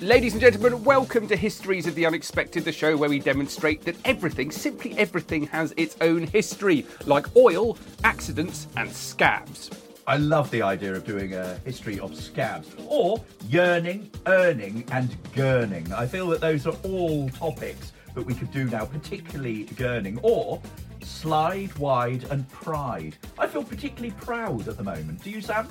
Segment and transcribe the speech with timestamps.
[0.00, 3.96] Ladies and gentlemen, welcome to Histories of the Unexpected, the show where we demonstrate that
[4.04, 9.70] everything, simply everything, has its own history, like oil, accidents, and scabs.
[10.06, 15.90] I love the idea of doing a history of scabs or yearning, earning, and gurning.
[15.90, 20.62] I feel that those are all topics that we could do now, particularly gurning or
[21.02, 23.16] slide, wide, and pride.
[23.36, 25.24] I feel particularly proud at the moment.
[25.24, 25.68] Do you, Sam?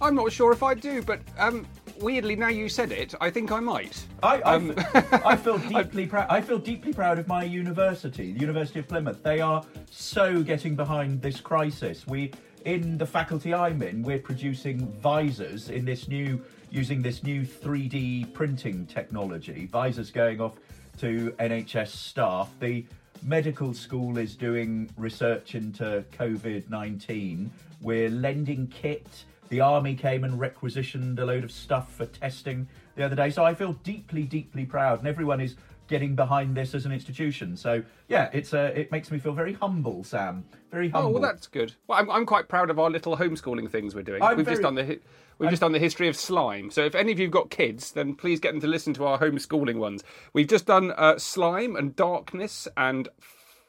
[0.00, 1.66] I'm not sure if I do, but um,
[2.00, 4.04] weirdly, now you said it, I think I might.
[4.22, 6.26] I, I, Um, f- I feel deeply proud.
[6.30, 9.22] I feel deeply proud of my university, the University of Plymouth.
[9.22, 12.06] They are so getting behind this crisis.
[12.06, 12.32] We,
[12.64, 18.32] in the faculty I'm in, we're producing visors in this new, using this new 3D
[18.32, 19.66] printing technology.
[19.66, 20.56] Visors going off
[20.98, 22.50] to NHS staff.
[22.60, 22.84] The
[23.22, 27.50] medical school is doing research into COVID 19.
[27.80, 29.24] We're lending kit.
[29.54, 33.30] The army came and requisitioned a load of stuff for testing the other day.
[33.30, 35.54] So I feel deeply, deeply proud, and everyone is
[35.86, 37.56] getting behind this as an institution.
[37.56, 40.44] So yeah, it's uh, it makes me feel very humble, Sam.
[40.72, 41.10] Very humble.
[41.10, 41.72] Oh, well, that's good.
[41.86, 44.24] Well, I'm, I'm quite proud of our little homeschooling things we're doing.
[44.24, 44.98] I'm we've just done the
[45.38, 46.72] we've just done the history of slime.
[46.72, 49.20] So if any of you've got kids, then please get them to listen to our
[49.20, 50.02] homeschooling ones.
[50.32, 53.08] We've just done uh, slime and darkness and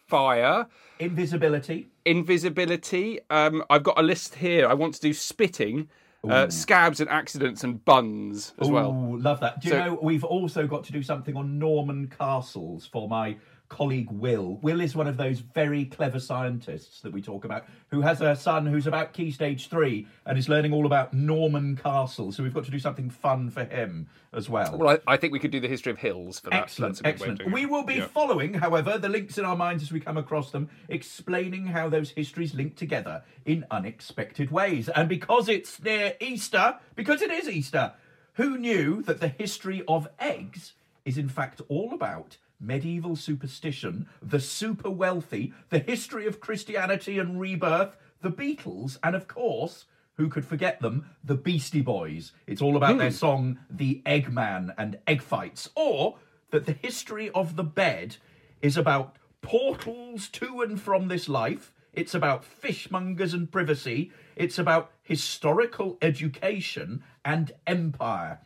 [0.08, 0.66] fire,
[0.98, 1.90] invisibility.
[2.06, 3.20] Invisibility.
[3.30, 4.68] Um, I've got a list here.
[4.68, 5.90] I want to do spitting,
[6.28, 9.18] uh, scabs and accidents and buns as well.
[9.20, 9.62] Love that.
[9.62, 13.36] Do you So- know we've also got to do something on Norman castles for my
[13.70, 14.58] colleague Will.
[14.62, 18.36] Will is one of those very clever scientists that we talk about, who has a
[18.36, 22.36] son who's about key stage three and is learning all about Norman castles.
[22.36, 24.78] So we've got to do something fun for him as well.
[24.78, 26.64] Well, I, I think we could do the history of hills for that.
[26.64, 27.54] Excellent, That's a good excellent.
[27.54, 28.08] We will be Yeah.
[28.08, 32.12] following, however, the links in our minds as we come across them, explaining how those
[32.12, 34.90] histories link together in unexpected ways.
[34.90, 37.94] And because it's near Easter, because it is Easter,
[38.34, 40.74] who knew that the history of eggs
[41.06, 47.40] is in fact all about medieval superstition, the super wealthy, the history of Christianity and
[47.40, 49.86] rebirth, the Beatles, and of course,
[50.18, 51.10] who could forget them?
[51.24, 52.32] The Beastie Boys.
[52.48, 53.16] It's all about their hmm.
[53.16, 55.70] song The Eggman and egg fights.
[55.76, 56.18] Or
[56.52, 58.18] that the history of the bed
[58.62, 61.74] is about portals to and from this life.
[61.92, 64.12] It's about fishmongers and privacy.
[64.36, 68.40] It's about historical education and empire.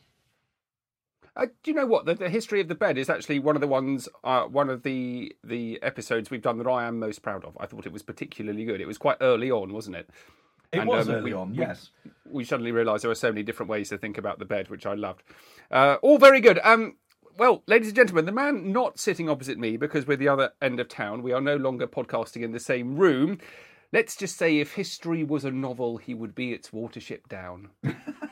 [1.40, 3.62] Uh, do you know what the, the history of the bed is actually one of
[3.62, 7.46] the ones, uh, one of the the episodes we've done that I am most proud
[7.46, 7.58] of.
[7.60, 8.82] I thought it was particularly good.
[8.82, 10.10] It was quite early on, wasn't it?
[10.74, 11.92] It And, was um, early we- on, we- yes.
[12.30, 14.86] We suddenly realised there were so many different ways to think about the bed, which
[14.86, 15.24] I loved.
[15.72, 16.60] Uh, all very good.
[16.64, 16.98] Um,
[17.38, 20.80] well, ladies and gentlemen, the man not sitting opposite me because we're the other end
[20.80, 21.24] of town.
[21.24, 23.40] We are no longer podcasting in the same room.
[23.92, 27.70] Let's just say, if history was a novel, he would be its watership down.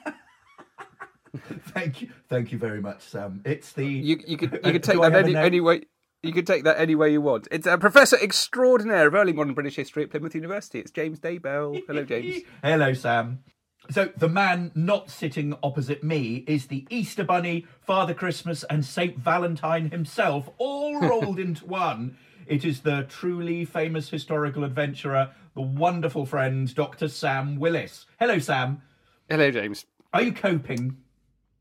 [1.77, 3.41] Thank you, thank you very much, Sam.
[3.45, 5.83] It's the You, you could Uh, you could take that any, any way.
[6.23, 7.47] You could take that any way you want.
[7.51, 10.79] It's a professor extraordinaire of early modern British history at Plymouth University.
[10.79, 11.79] It's James Daybell.
[11.85, 12.41] Hello, James.
[12.63, 13.43] Hello, Sam.
[13.91, 19.17] So the man not sitting opposite me is the Easter Bunny, Father Christmas, and Saint
[19.17, 22.17] Valentine himself, all rolled into one.
[22.47, 27.07] It is the truly famous historical adventurer, the wonderful friend, Dr.
[27.07, 28.07] Sam Willis.
[28.19, 28.81] Hello, Sam.
[29.29, 29.85] Hello, James.
[30.11, 30.97] Are you coping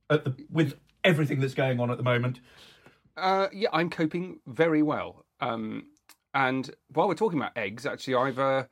[0.09, 0.75] the, with
[1.05, 2.41] everything that's going on at the moment?
[3.17, 5.25] Uh, yeah, I'm coping very well.
[5.41, 5.87] Um,
[6.35, 8.65] and while we're talking about eggs, actually, I've uh,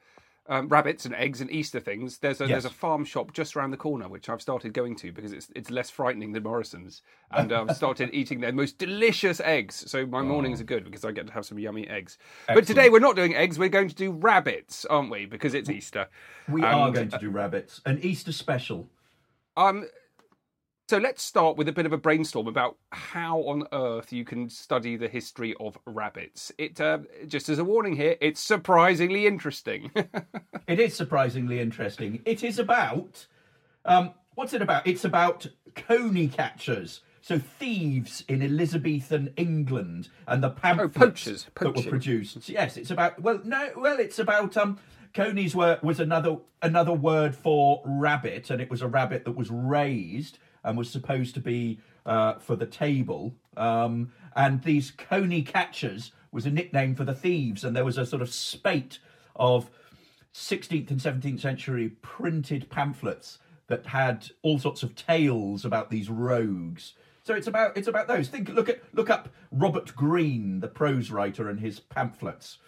[0.47, 2.51] um, rabbits and eggs and Easter things, there's a Yes.
[2.51, 5.49] there's a farm shop just around the corner which I've started going to because it's
[5.57, 7.01] it's less frightening than Morrison's,
[7.31, 9.91] and I've started eating their most delicious eggs.
[9.91, 12.19] So my mornings are good because I get to have some yummy eggs.
[12.47, 15.25] But today we're not doing eggs; we're going to do rabbits, aren't we?
[15.25, 16.09] Because it's Easter.
[16.51, 17.81] We are And, going to do rabbits.
[17.87, 18.91] An Easter special.
[19.57, 19.87] Um,
[20.89, 24.49] so let's start with a bit of a brainstorm about how on earth you can
[24.51, 26.53] study the history of rabbits.
[26.59, 29.91] It uh, just as a warning here, it's surprisingly interesting.
[30.67, 32.23] It is surprisingly interesting.
[32.25, 33.27] It is about
[33.85, 34.87] um, what's it about?
[34.87, 41.77] It's about coney catchers, so thieves in Elizabethan England and the pamphlets Oh, poachers, that
[41.77, 42.49] were produced.
[42.49, 44.79] Yes, it's about well, no, well, it's about um,
[45.13, 49.51] conies were was another another word for rabbit, and it was a rabbit that was
[49.51, 53.35] raised and was supposed to be uh, for the table.
[53.57, 58.07] Um, and these coney catchers was a nickname for the thieves, and there was a
[58.07, 58.99] sort of spate
[59.37, 59.71] of
[60.35, 63.39] 16th and 17th century printed pamphlets
[63.69, 66.95] that had all sorts of tales about these rogues.
[67.23, 68.29] So it's about it's about those.
[68.29, 72.59] Think look at look up Robert Greene, the prose writer, and his pamphlets.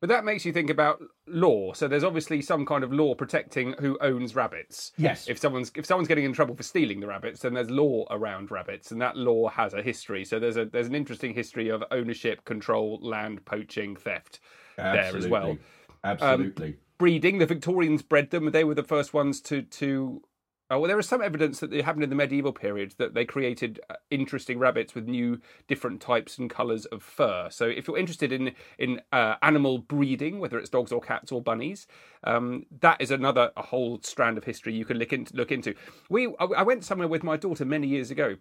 [0.00, 1.72] But that makes you think about law.
[1.72, 4.92] So there's obviously some kind of law protecting who owns rabbits.
[4.96, 5.28] Yes.
[5.28, 8.50] If someone's if someone's getting in trouble for stealing the rabbits, then there's law around
[8.50, 10.24] rabbits, and that law has a history.
[10.24, 14.40] So there's a there's an interesting history of ownership, control, land poaching, theft
[14.76, 15.58] there as well.
[16.04, 16.68] Absolutely.
[16.68, 17.38] Um, breeding.
[17.38, 18.50] The Victorians bred them.
[18.50, 20.22] They were the first ones to to.
[20.70, 23.24] Oh, well, there is some evidence that it happened in the medieval period that they
[23.24, 27.48] created uh, interesting rabbits with new, different types and colours of fur.
[27.50, 31.40] So, if you're interested in in uh, animal breeding, whether it's dogs or cats or
[31.40, 31.86] bunnies,
[32.24, 35.34] um, that is another a whole strand of history you can look into.
[35.34, 35.74] Look into.
[36.10, 38.36] We I went somewhere with my daughter many years ago,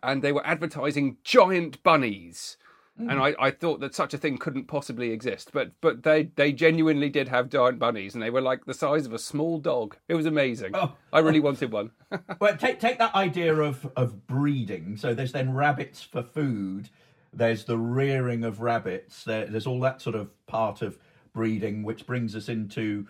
[0.00, 2.56] and they were advertising giant bunnies.
[2.98, 6.52] And I, I thought that such a thing couldn't possibly exist, but but they, they
[6.52, 9.96] genuinely did have giant bunnies, and they were like the size of a small dog.
[10.08, 10.72] It was amazing.
[10.74, 10.92] Oh.
[11.12, 11.92] I really wanted one.
[12.40, 14.96] well, take take that idea of of breeding.
[14.98, 16.90] So there's then rabbits for food.
[17.32, 19.24] There's the rearing of rabbits.
[19.24, 20.98] There, there's all that sort of part of
[21.32, 23.06] breeding, which brings us into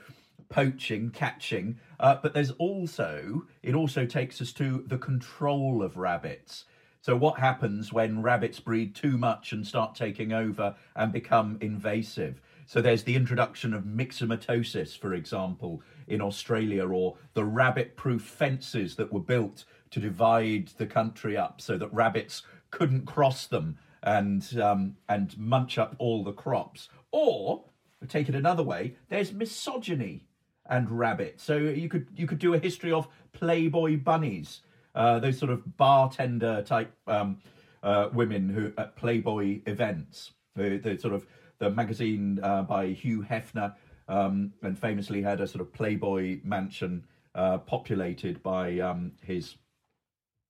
[0.49, 1.81] poaching, catching.
[1.99, 6.67] Uh, but there's also it also takes us to the control of rabbits.
[7.03, 12.41] So what happens when rabbits breed too much and start taking over and become invasive?
[12.65, 19.13] So there's the introduction of myxomatosis, for example, in Australia, or the rabbit-proof fences that
[19.13, 24.97] were built to divide the country up so that rabbits couldn't cross them and um,
[25.09, 26.89] and munch up all the crops.
[27.11, 27.65] Or
[28.09, 30.29] take it another way, there's misogyny
[30.67, 31.43] and rabbits.
[31.43, 34.61] So you could you could do a history of Playboy bunnies,
[34.95, 37.39] uh, those sort of bartender type um,
[37.83, 40.33] uh, women who at Playboy events.
[40.55, 41.27] The, the sort of
[41.59, 43.75] the magazine uh, by Hugh Hefner,
[44.09, 47.05] um, and famously had a sort of Playboy mansion
[47.35, 49.57] uh, populated by um, his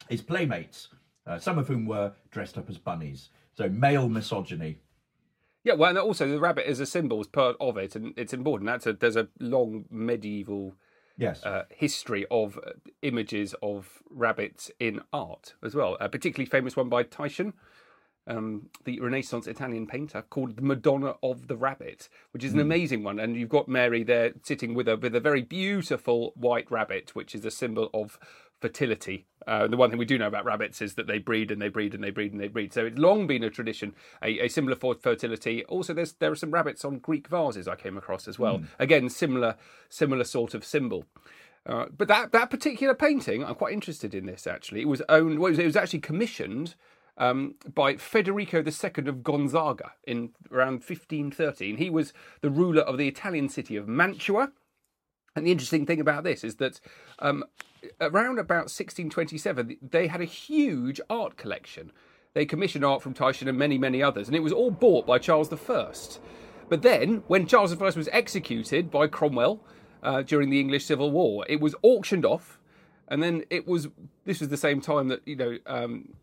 [0.09, 0.89] his playmates,
[1.27, 3.29] uh, some of whom were dressed up as bunnies.
[3.55, 4.79] So male misogyny.
[5.63, 8.33] yeah, well, and also the rabbit is a symbol is part of it, and it's
[8.33, 8.69] important.
[8.69, 10.75] That's a there's a long medieval
[11.17, 11.45] Yes.
[11.45, 12.73] uh, history of uh,
[13.03, 15.97] images of rabbits in art as well.
[16.01, 17.53] A particularly famous one by Titian,
[18.27, 23.03] um, the Renaissance Italian painter, called the Madonna of the Rabbit, which is an amazing
[23.03, 23.19] one.
[23.19, 27.35] And you've got Mary there sitting with a with a very beautiful white rabbit, which
[27.35, 28.19] is a symbol of
[28.63, 29.27] fertility.
[29.47, 31.69] Uh, the one thing we do know about rabbits is that they breed and they
[31.69, 32.73] breed and they breed and they breed.
[32.73, 33.93] So it's long been a tradition,
[34.23, 35.65] a, a symbol for fertility.
[35.65, 38.63] Also, there's there are some rabbits on Greek vases I came across as well.
[38.79, 39.57] Again, similar
[39.89, 41.05] similar sort of symbol.
[41.67, 44.47] Uh, but that that particular painting, I'm quite interested in this.
[44.47, 45.41] Actually, it was owned.
[45.41, 46.77] Well, it was, it was actually commissioned
[47.19, 51.77] um, by Federico II of Gonzaga in around 1513.
[51.77, 54.53] He was the ruler of the Italian city of Mantua.
[55.35, 56.81] And the interesting thing about this is that
[57.19, 57.45] um,
[58.01, 61.93] around about 1627, they had a huge art collection.
[62.35, 65.19] They commissioned art from Titian and many, many others, and it was all bought by
[65.19, 65.93] Charles I.
[66.69, 69.61] But then, when Charles I was executed by Cromwell
[70.03, 72.59] uh, during the English Civil War, it was auctioned off,
[73.09, 73.89] and then it was.
[74.25, 76.15] This was the same time that you know um,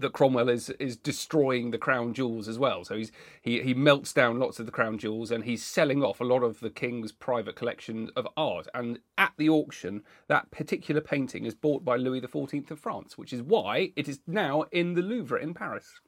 [0.00, 2.84] that Cromwell is is destroying the crown jewels as well.
[2.84, 6.20] So he's he he melts down lots of the crown jewels and he's selling off
[6.20, 8.68] a lot of the king's private collection of art.
[8.74, 13.32] And at the auction, that particular painting is bought by Louis XIV of France, which
[13.32, 16.00] is why it is now in the Louvre in Paris.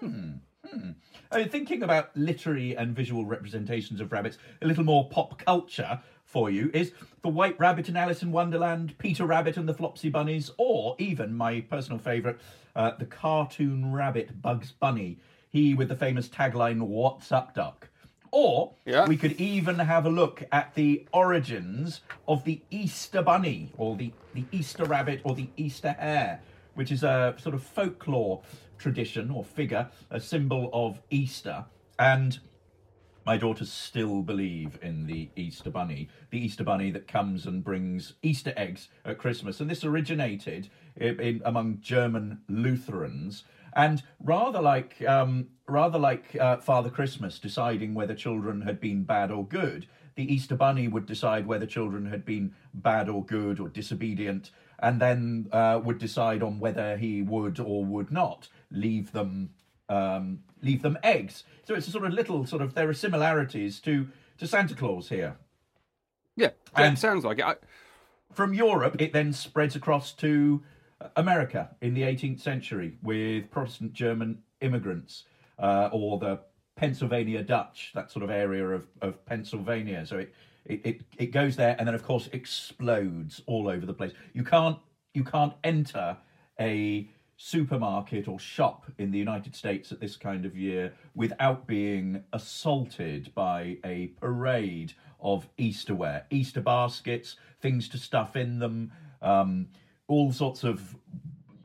[0.00, 0.32] Hmm,
[0.66, 0.90] hmm.
[1.30, 6.00] I mean, thinking about literary and visual representations of rabbits, a little more pop culture
[6.32, 10.08] for you is the White Rabbit in Alice in Wonderland, Peter Rabbit and the Flopsy
[10.08, 12.38] Bunnies, or even my personal favourite,
[12.74, 15.18] uh, the cartoon rabbit Bugs Bunny.
[15.50, 17.90] He with the famous tagline "What's up, Duck?"
[18.30, 19.06] Or Yeah.
[19.06, 24.10] we could even have a look at the origins of the Easter Bunny, or the,
[24.32, 26.40] the Easter Rabbit, or the Easter Hare,
[26.74, 28.40] which is a sort of folklore
[28.78, 31.66] tradition or figure, a symbol of Easter.
[31.98, 32.40] And
[33.24, 38.14] my daughters still believe in the Easter Bunny, the Easter Bunny that comes and brings
[38.22, 39.60] Easter eggs at Christmas.
[39.60, 43.44] And this originated in, in, among German Lutherans.
[43.74, 49.30] And rather like um, rather like uh, Father Christmas deciding whether children had been bad
[49.30, 53.68] or good, the Easter Bunny would decide whether children had been bad or good or
[53.68, 54.50] disobedient,
[54.80, 59.50] and then uh, would decide on whether he would or would not leave them
[59.88, 61.44] um, leave them eggs.
[61.66, 64.08] So it's a sort of little sort of there are similarities to
[64.38, 65.36] to Santa Claus here.
[66.36, 67.44] Yeah, And- it sounds like it.
[67.44, 67.56] I,
[68.32, 70.62] From Europe, it then spreads across to
[71.16, 75.24] America in the 18th century with Protestant German immigrants
[75.58, 76.40] uh, or the
[76.76, 80.06] Pennsylvania Dutch, that sort of area of, of Pennsylvania.
[80.06, 80.34] So it,
[80.64, 84.12] it, it, it goes there and then, of course, explodes all over the place.
[84.32, 84.78] You can't
[85.14, 86.16] you can't enter
[86.58, 87.10] a
[87.44, 93.34] supermarket or shop in the United States at this kind of year without being assaulted
[93.34, 99.66] by a parade of Easterware, Easter baskets, things to stuff in them, um,
[100.06, 100.94] all sorts of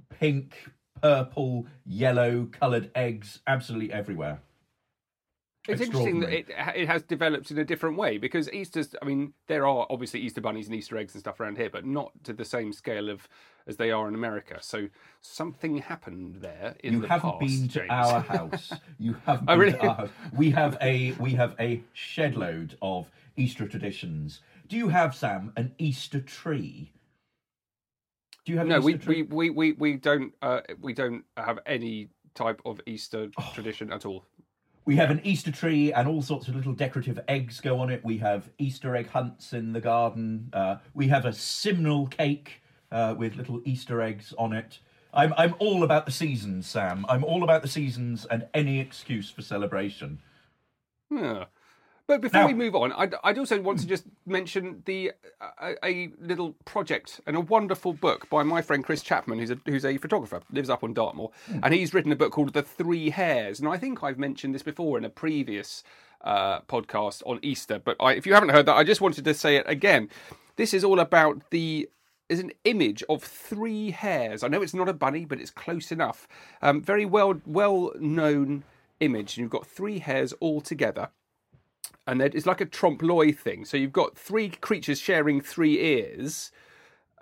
[0.09, 0.55] pink,
[0.99, 4.39] purple, yellow coloured eggs, absolutely everywhere.
[5.67, 8.95] It's interesting that it it has developed in a different way because Easter's.
[9.01, 11.85] I mean, there are obviously Easter bunnies and Easter eggs and stuff around here, but
[11.85, 13.27] not to the same scale of
[13.67, 14.57] as they are in America.
[14.61, 14.87] So
[15.21, 17.39] something happened there in you the haven't past.
[17.39, 17.89] been to James.
[17.91, 18.73] our house.
[18.97, 19.71] You haven't Oh, been really?
[19.73, 20.09] to our house.
[20.33, 24.41] We have a we have a shed load of Easter traditions.
[24.67, 26.91] Do you have Sam an Easter tree?
[28.45, 29.23] Do you have an no, we, tree?
[29.23, 33.51] we, we, we, we don't uh, we don't have any type of Easter Oh.
[33.53, 34.25] tradition at all.
[34.85, 38.05] We have an Easter tree and all sorts of little decorative eggs go on it.
[38.05, 40.49] We have Easter egg hunts in the garden.
[40.53, 44.79] Uh, we have a Simnel cake uh, with little Easter eggs on it.
[45.13, 47.05] I'm I'm all about the seasons, Sam.
[47.09, 50.19] I'm all about the seasons and any excuse for celebration.
[51.09, 51.45] Yeah.
[52.07, 55.11] But before Now- we move on, I'd, I'd also want to just mention the
[55.61, 59.59] a, a little project and a wonderful book by my friend Chris Chapman, who's a
[59.65, 61.31] who's a photographer, lives up on Dartmoor,
[61.63, 63.59] and he's written a book called The Three Hares.
[63.59, 65.83] And I think I've mentioned this before in a previous
[66.21, 67.77] uh, podcast on Easter.
[67.77, 70.09] But I, if you haven't heard that, I just wanted to say it again.
[70.55, 71.89] This is all about the
[72.29, 74.43] is an image of three hares.
[74.43, 76.27] I know it's not a bunny, but it's close enough.
[76.61, 78.63] Um, very well well known
[78.99, 79.37] image.
[79.37, 81.09] And you've got three hares all together
[82.07, 83.65] and it's like a trompe l'oeil thing.
[83.65, 86.51] So you've got three creatures sharing three ears,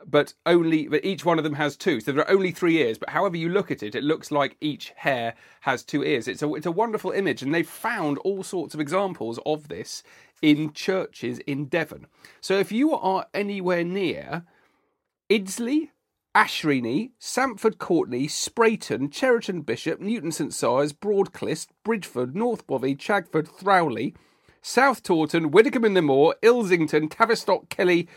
[0.06, 2.00] but only but each one of them has two.
[2.00, 3.00] So there are only three ears.
[3.00, 6.28] But however you look at it, it looks like each hare has two ears.
[6.28, 10.04] It's a it's a wonderful image, and they've found all sorts of examples of this
[10.42, 12.06] in churches in Devon.
[12.40, 14.44] So if you are anywhere near
[15.28, 15.88] Iddesleigh,
[16.36, 24.14] Ashreigney, Sampford Courtenay, Spreyton, Cheriton Bishop, Newton St Cyres, Broadclyst, Bridford, North Bovey, Chagford, Throwleigh,
[24.62, 28.08] South Tawton, Widecombe in the Moor, Ilsington, Tavistock, Kelly,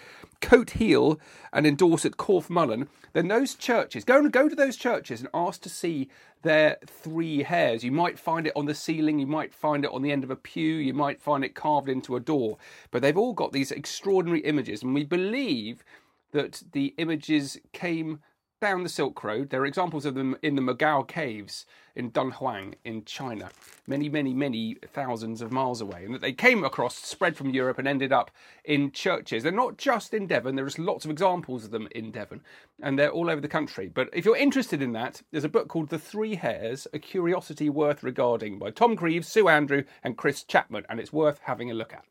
[0.43, 1.19] Cotehele,
[1.51, 5.31] and in Dorset, Corfe Mullen, then those churches, go and go to those churches and
[5.33, 6.11] ask to see
[6.43, 7.85] their three hares.
[7.85, 10.31] You might find it on the ceiling, you might find it on the end of
[10.31, 12.59] a pew, you might find it carved into a door.
[12.91, 15.83] But they've all got these extraordinary images, and we believe
[16.33, 18.21] that the images came
[18.61, 19.51] down the Silk Road.
[19.51, 23.51] There are examples of them in the Mogao Caves in Dunhuang in China,
[23.87, 26.05] many, many, many thousands of miles away.
[26.05, 28.31] And that they came across, spread from Europe, and ended up
[28.65, 29.43] in churches.
[29.43, 32.41] They're not just in Devon, there is lots of examples of them in Devon,
[32.83, 33.89] and they're all over the country.
[33.89, 37.69] But if you're interested in that, there's a book called The Three Hares A Curiosity
[37.69, 41.75] Worth Regarding by Tom Greeves, Sue Andrew, and Chris Chapman, and it's worth having a
[41.75, 42.05] look at.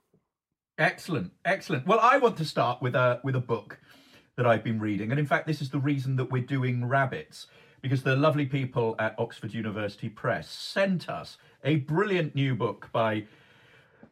[0.78, 1.88] Excellent, excellent.
[1.88, 3.80] Well, I want to start with a with a book
[4.38, 7.48] that I've been reading, and in fact, this is the reason that we're doing rabbits
[7.82, 13.26] because the lovely people at Oxford University Press sent us a brilliant new book by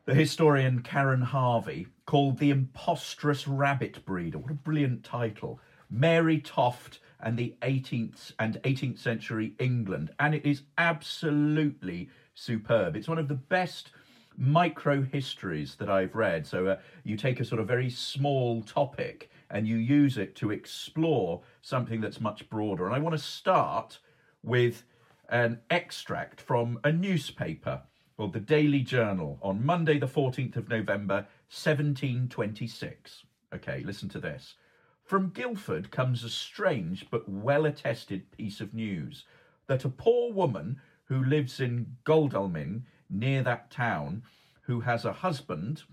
[0.06, 4.40] the historian Karen Harvey called The Imposteress Rabbit Breeder.
[4.40, 5.60] What a brilliant title.
[5.92, 10.12] Mary Toft and the 18th and 18th century England.
[10.20, 12.96] And it is absolutely superb.
[12.96, 13.92] It's one of the best
[14.38, 16.48] micro histories that I've read.
[16.48, 20.52] So uh, you take a sort of very small topic and you use it to
[20.52, 22.86] explore something that's much broader.
[22.86, 24.00] And I want to start
[24.44, 24.84] with
[25.30, 27.82] an extract from a newspaper
[28.18, 33.24] called the Daily Journal on Monday, the 14th of November, 1726.
[33.54, 34.56] Okay, listen to this.
[35.04, 39.26] From Guildford comes a strange but well attested piece of news
[39.68, 44.24] that a poor woman who lives in Godalming, near that town,
[44.62, 45.84] who has a husband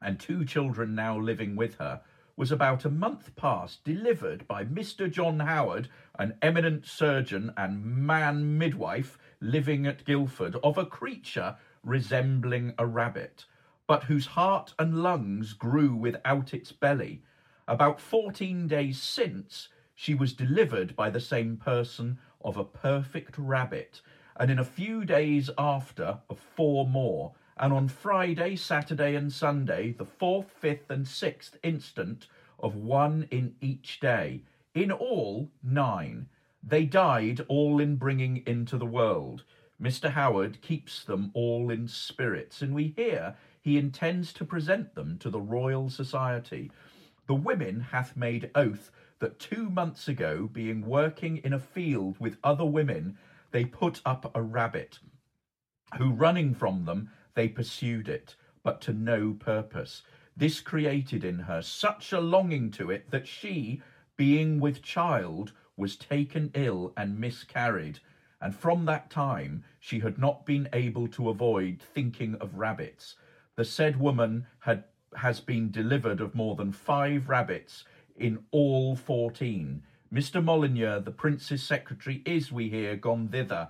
[0.00, 2.00] and two children now living with her,
[2.38, 5.10] was about a month past delivered by Mr.
[5.10, 5.88] John Howard,
[6.20, 13.44] an eminent surgeon and man midwife living at Guildford, of a creature resembling a rabbit,
[13.88, 17.24] but whose heart and lungs grew without its belly.
[17.66, 24.00] About fourteen days since, she was delivered by the same person of a perfect rabbit,
[24.36, 29.92] and in a few days after of four more, and on Friday, Saturday, and Sunday,
[29.92, 34.42] the fourth, fifth, and sixth instant, of one in each day.
[34.74, 36.28] In all, nine.
[36.62, 39.44] They died all in bringing into the world.
[39.80, 40.10] Mr.
[40.10, 45.30] Howard keeps them all in spirits, and we hear he intends to present them to
[45.30, 46.70] the Royal Society.
[47.26, 52.38] The women hath made oath that two months ago, being working in a field with
[52.42, 53.18] other women,
[53.50, 54.98] they put up a rabbit,
[55.96, 60.02] who running from them they pursued it, but to no purpose.
[60.36, 63.82] This created in her such a longing to it that she,
[64.16, 68.00] being with child, was taken ill and miscarried,
[68.40, 73.16] and from that time she had not been able to avoid thinking of rabbits.
[73.56, 74.84] The said woman had
[75.16, 77.84] has been delivered of more than five rabbits
[78.16, 79.82] in all fourteen.
[80.12, 80.42] Mr.
[80.42, 83.68] Molyneux, the prince's secretary, is, we hear, gone thither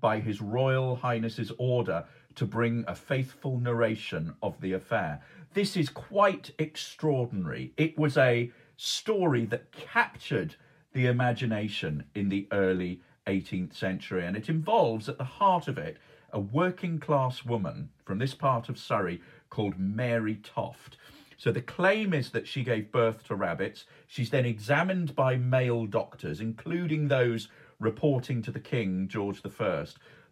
[0.00, 5.22] by his royal highness's order to bring a faithful narration of the affair.
[5.54, 7.72] This is quite extraordinary.
[7.76, 10.54] It was a story that captured
[10.92, 15.98] the imagination in the early 18th century, and it involves at the heart of it
[16.32, 20.96] a working class woman from this part of Surrey called Mary Toft.
[21.36, 23.86] So the claim is that she gave birth to rabbits.
[24.06, 29.86] She's then examined by male doctors, including those reporting to the king, George I.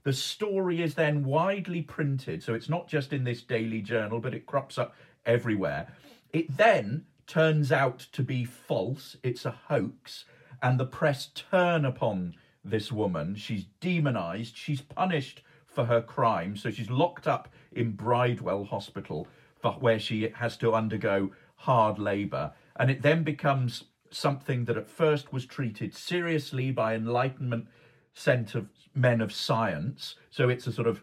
[0.09, 4.33] The story is then widely printed, so it's not just in this daily journal, but
[4.33, 4.95] it crops up
[5.27, 5.93] everywhere.
[6.33, 10.25] It then turns out to be false, it's a hoax,
[10.63, 13.35] and the press turn upon this woman.
[13.35, 19.29] She's demonized, she's punished for her crime, so she's locked up in Bridewell Hospital,
[19.79, 22.55] where she has to undergo hard labour.
[22.77, 27.69] And it then becomes something that at first was treated seriously by Enlightenment
[28.19, 30.17] sent of men of science.
[30.31, 31.03] So it's a sort of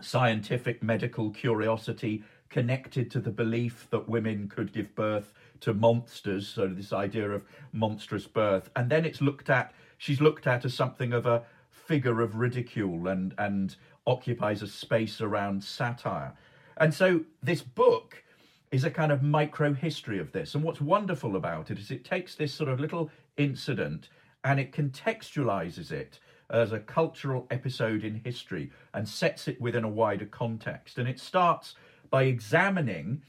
[0.00, 6.46] scientific medical curiosity connected to the belief that women could give birth to monsters.
[6.46, 9.74] So this idea of monstrous birth, and then it's looked at.
[9.98, 13.74] She's looked at as something of a figure of ridicule and and
[14.06, 16.34] occupies a space around satire.
[16.76, 18.22] And so this book
[18.70, 20.54] is a kind of micro history of this.
[20.54, 24.08] And what's wonderful about it is it takes this sort of little incident
[24.44, 26.18] and it contextualizes it
[26.50, 30.98] as a cultural episode in history and sets it within a wider context.
[30.98, 31.74] And it starts
[32.10, 33.22] by examining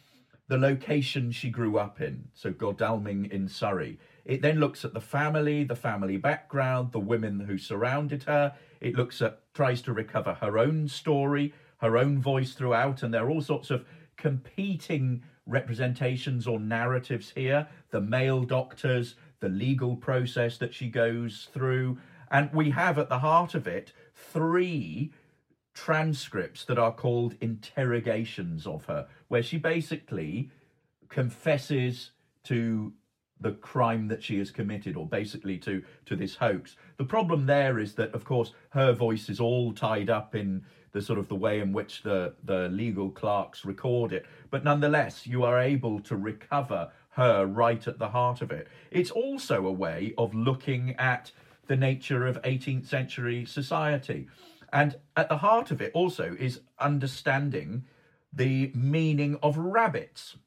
[0.49, 3.97] the location she grew up in, so Godalming in Surrey.
[4.26, 8.54] It then looks at the family, the family background, the women who surrounded her.
[8.82, 13.26] It looks at, tries to recover her own story, her own voice throughout, and there
[13.26, 13.86] are all sorts of
[14.17, 17.67] competing representations or narratives here.
[17.91, 21.97] The male doctors, the legal process that she goes through.
[22.32, 25.12] And we have at the heart of it three
[25.73, 30.49] transcripts that are called interrogations of her, where she basically
[31.10, 32.12] confesses
[32.45, 32.93] to
[33.41, 37.77] the crime that she has committed or basically to to this hoax the problem there
[37.77, 41.36] is that of course her voice is all tied up in the sort of the
[41.36, 46.15] way in which the the legal clerks record it but nonetheless you are able to
[46.15, 48.67] recover her right at the heart of it.
[48.91, 51.32] It's also a way of looking at
[51.67, 54.28] the nature of 18th century society.
[54.71, 57.86] And at the heart of it also is understanding
[58.34, 60.38] the meaning of rabbits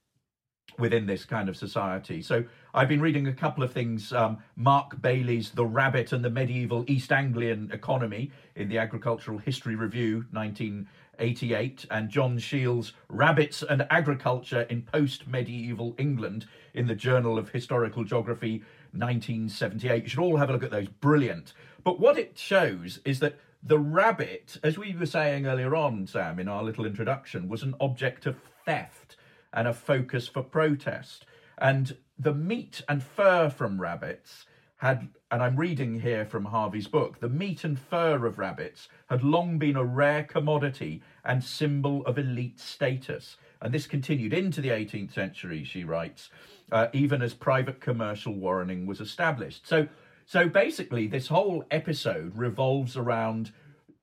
[0.79, 2.21] within this kind of society.
[2.21, 4.13] So I've been reading a couple of things.
[4.13, 9.75] Um, Mark Bailey's The Rabbit and the Medieval East Anglian Economy in the Agricultural History
[9.75, 10.27] Review,
[11.19, 17.51] 1988, and John Sheail's Rabbits and Agriculture in Post Medieval England in the Journal of
[17.51, 20.03] Historical Geography, 1978.
[20.03, 20.89] You should all have a look at those.
[20.89, 21.53] Brilliant.
[21.85, 26.39] But what it shows is that the rabbit, as we were saying earlier on, Sam,
[26.39, 29.17] in our little introduction, was an object of theft
[29.53, 31.25] and a focus for protest.
[31.59, 34.47] And the meat and fur from rabbits
[34.79, 39.23] had, and I'm reading here from Harvey's book, the meat and fur of rabbits had
[39.23, 43.37] long been a rare commodity and symbol of elite status.
[43.63, 46.29] And this continued into the 18th century, she writes,
[46.71, 49.67] uh, even as private commercial warrening was established.
[49.67, 49.89] So,
[50.27, 53.53] so basically, this whole episode revolves around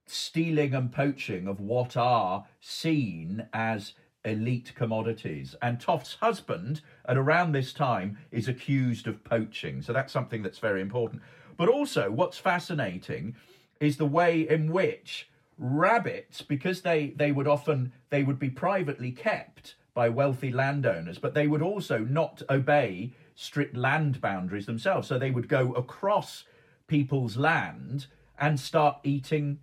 [0.05, 3.93] stealing and poaching of what are seen as
[4.25, 5.55] elite commodities.
[5.61, 9.81] And Toft's husband, at around this time, is accused of poaching.
[9.81, 11.21] So that's something that's very important.
[11.57, 13.35] But also, what's fascinating
[13.79, 19.11] is the way in which rabbits, because they, they would often they would be privately
[19.11, 25.07] kept by wealthy landowners, but they would also not obey strict land boundaries themselves.
[25.07, 26.45] So they would go across
[26.87, 28.07] people's land
[28.39, 29.59] and start eating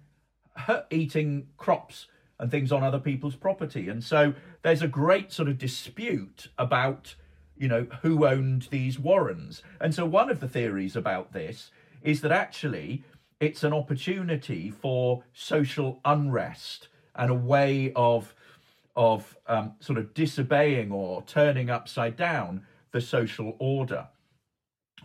[0.91, 2.07] eating crops
[2.41, 3.89] and things on other people's property.
[3.89, 7.15] And so there's a great sort of dispute about,
[7.57, 9.63] you know, who owned these warrens.
[9.81, 11.71] And so one of the theories about this
[12.03, 13.05] is that actually
[13.39, 18.35] it's an opportunity for social unrest and a way of
[18.97, 24.09] of um, sort of disobeying or turning upside down the social order.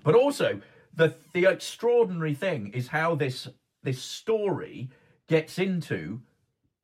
[0.04, 0.62] But also,
[0.94, 3.48] the the extraordinary thing is how this
[3.84, 4.90] this story
[5.28, 6.22] gets into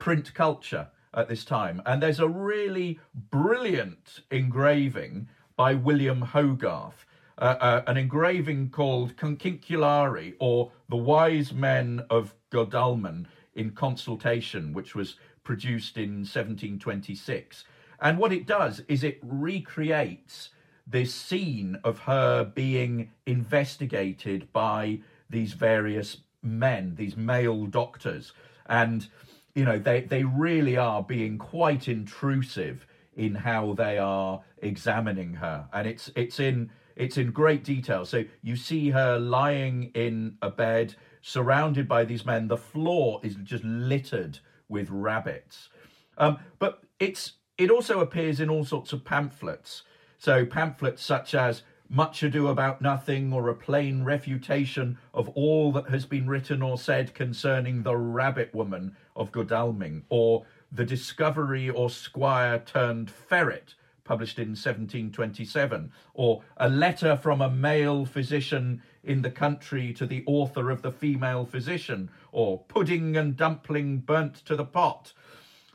[0.02, 1.80] print culture at this time.
[1.86, 7.06] And there's a really brilliant engraving by William Hogarth,
[7.38, 14.96] uh, uh, an engraving called Cunicularii or The Wise Men of Godalming in Consultation, which
[14.96, 17.64] was produced in 1726.
[18.02, 20.50] And what it does is it recreates
[20.88, 28.34] this scene of her being investigated by these various men, these male doctors.
[28.66, 29.08] And,
[29.56, 32.86] you know, they, they really are being quite intrusive
[33.16, 35.68] in how they are examining her.
[35.74, 38.06] And it's it's in it's in great detail.
[38.06, 42.48] So you see her lying in a bed surrounded by these men.
[42.48, 45.70] The floor is just littered with rabbits.
[46.18, 49.84] Um, but it's it also appears in all sorts of pamphlets.
[50.18, 55.90] So pamphlets such as Much Ado About Nothing or a plain refutation of all that
[55.90, 61.90] has been written or said concerning the rabbit woman of Godalming, or The Discovery or
[61.90, 69.32] Squire turned Ferret, published in 1727, or A Letter from a Male Physician in the
[69.32, 74.66] Country to the Author of the Female Physician, or Pudding and Dumpling Burnt to the
[74.66, 75.14] Pot.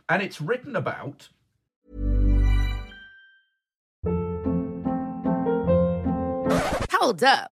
[0.09, 1.29] And it's written about
[6.92, 7.56] Hold up.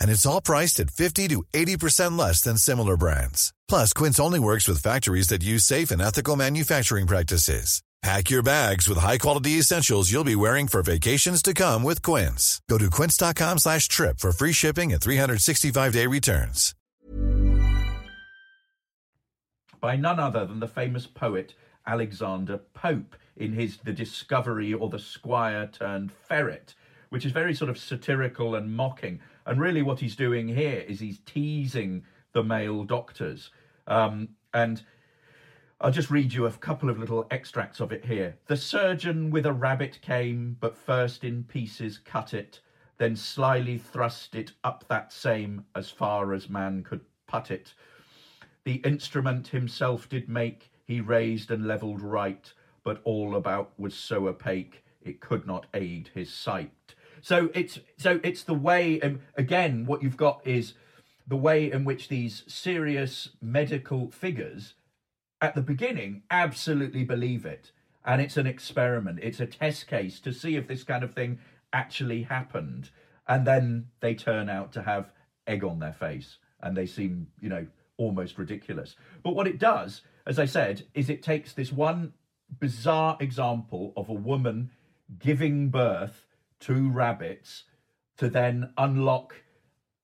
[0.00, 3.52] And it's all priced at 50 to 80% less than similar brands.
[3.68, 7.82] Plus, Quince only works with factories that use safe and ethical manufacturing practices.
[8.02, 12.62] Pack your bags with high-quality essentials you'll be wearing for vacations to come with Quince.
[12.66, 16.74] Go to quince.com slash trip for free shipping and 365-day returns.
[19.80, 21.54] by none other than the famous poet
[21.86, 26.74] Alexander Pope in his The Discovery or the Squire turned Ferret,
[27.08, 29.20] which is very sort of satirical and mocking.
[29.46, 33.50] And really, what he's doing here is he's teasing the male doctors.
[33.86, 34.82] Um, and
[35.80, 38.36] I'll just read you a couple of little extracts of it here.
[38.46, 42.60] The surgeon with a rabbit came, but first in pieces cut it,
[42.98, 47.72] then slyly thrust it up that same as far as man could put it.
[48.64, 52.52] The instrument himself did make, he raised and levelled right,
[52.84, 56.94] but all about was so opaque it could not aid his sight.
[57.22, 60.74] So it's so it's the way, and again, what you've got is
[61.26, 64.74] the way in which these serious medical figures
[65.40, 67.72] at the beginning absolutely believe it.
[68.04, 71.38] And it's an experiment, it's a test case to see if this kind of thing
[71.72, 72.90] actually happened.
[73.28, 75.12] And then they turn out to have
[75.46, 78.96] egg on their face and they seem, you know, almost ridiculous.
[79.22, 82.14] But what it does, as I said, is it takes this one
[82.58, 84.70] bizarre example of a woman
[85.18, 86.26] giving birth
[86.60, 87.64] to rabbits
[88.18, 89.34] to then unlock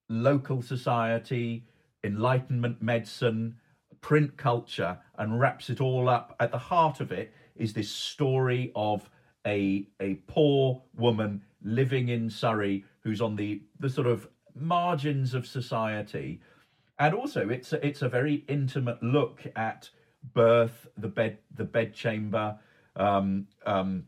[0.09, 1.67] local society,
[2.03, 3.57] enlightenment medicine,
[4.01, 6.35] print culture, and wraps it all up.
[6.41, 9.11] At the heart of it is this story of
[9.47, 15.47] a a poor woman living in Surrey who's on the the sort of margins of
[15.47, 16.41] society,
[16.99, 19.91] and also it's a, it's a very intimate look at
[20.33, 22.59] birth, the bed, the bedchamber,
[22.97, 24.05] um, um,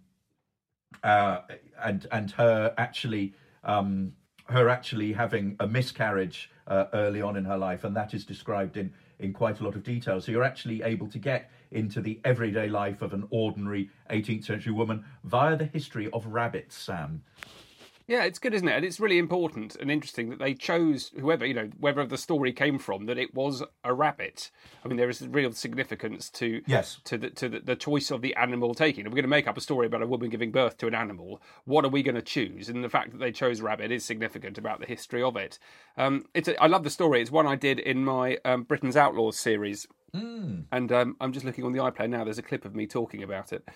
[1.03, 1.41] uh,
[1.83, 4.13] and and her actually um,
[4.49, 8.77] her actually having a miscarriage uh, early on in her life, and that is described
[8.77, 10.21] in in quite a lot of detail.
[10.21, 14.73] So you're actually able to get into the everyday life of an ordinary 18th century
[14.73, 17.23] woman via the history of rabbits, Sam.
[18.09, 18.73] Yeah, it's good, isn't it?
[18.75, 22.55] And it's really important and interesting that they chose whoever, you know, wherever the story
[22.55, 24.51] came from, that it was a rabbit.
[24.83, 27.01] I mean, there is real significance to Yes.
[27.05, 29.05] to the to the, the choice of the animal taking.
[29.05, 30.95] If we're going to make up a story about a woman giving birth to an
[30.95, 32.71] animal, what are we going to choose?
[32.71, 35.59] And the fact that they chose rabbit is significant about the history of it.
[35.99, 37.21] Um, it's a, I love the story.
[37.21, 41.65] It's one I did in my um, Britain's Outlaws series, and um, I'm just looking
[41.65, 42.25] on the iPlayer now.
[42.25, 43.69] There's a clip of me talking about it.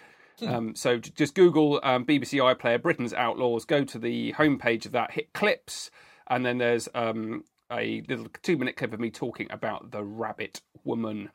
[0.47, 3.65] Um, so just Google um, BBC iPlayer Britain's Outlaws.
[3.65, 5.91] Go to the homepage of that, hit clips,
[6.29, 11.31] and then there's um, a little two-minute clip of me talking about the Rabbit Woman.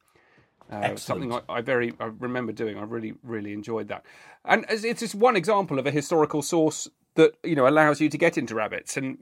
[0.70, 2.78] Uh, something I, I very I remember doing.
[2.78, 4.04] I really really enjoyed that,
[4.44, 8.10] and it's it's just one example of a historical source that you know allows you
[8.10, 8.98] to get into rabbits.
[8.98, 9.20] And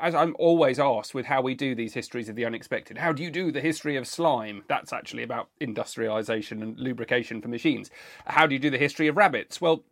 [0.00, 3.22] as I'm always asked with how we do these histories of the unexpected, how do
[3.22, 4.64] you do the history of slime?
[4.68, 7.90] That's actually about industrialization and lubrication for machines.
[8.26, 9.60] How do you do the history of rabbits?
[9.60, 9.84] Well,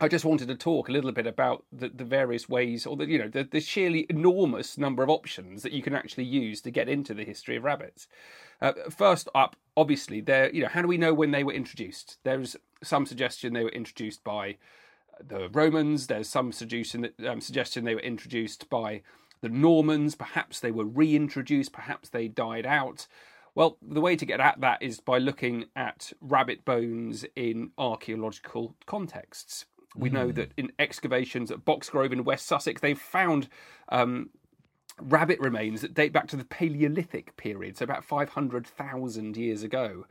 [0.00, 3.06] I just wanted to talk a little bit about the, the various ways, or the
[3.06, 6.72] you know the, the sheerly enormous number of options that you can actually use to
[6.72, 8.08] get into the history of rabbits.
[8.60, 12.18] Uh, first up, obviously, there you know how do we know when they were introduced?
[12.24, 14.56] There's some suggestion they were introduced by
[15.28, 16.06] the Romans.
[16.06, 19.02] There's some suggestion that um, suggestion they were introduced by
[19.40, 20.14] the Normans.
[20.14, 21.72] Perhaps they were reintroduced.
[21.72, 23.06] Perhaps they died out.
[23.54, 28.74] Well, the way to get at that is by looking at rabbit bones in archaeological
[28.86, 29.66] contexts.
[29.94, 33.48] We know that in excavations at Boxgrove in West Sussex, they've found
[33.90, 34.30] um,
[34.98, 40.06] rabbit remains that date back to the Paleolithic period, so about 500,000 years ago.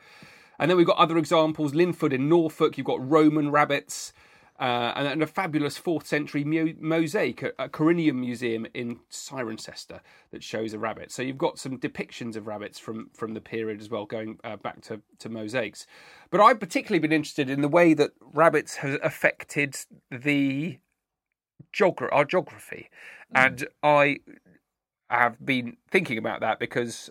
[0.60, 4.14] And then we've got other examples Lynford in Norfolk, you've got Roman rabbits.
[4.62, 10.02] Uh, and, and a fabulous fourth century mu- mosaic at a Corinium Museum in Cirencester
[10.30, 11.12] that shows a rabbit.
[11.12, 14.58] So you've got some depictions of rabbits from, from the period as well, going uh,
[14.58, 15.88] back to, to mosaics.
[16.30, 19.78] But I've particularly been interested in the way that rabbits have affected
[20.12, 20.78] the
[21.74, 22.92] geogra- our geography,
[23.34, 24.20] and I
[25.10, 27.10] have been thinking about that because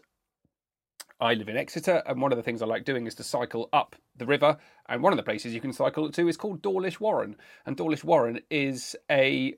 [1.21, 3.69] I live in Exeter, and one of the things I like doing is to cycle
[3.75, 4.57] up the river.
[4.89, 7.37] And one of the places you can cycle to is called Dawlish Warren.
[7.67, 9.55] And Dawlish Warren is a